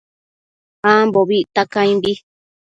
[0.93, 2.11] Ambobi icta caimbi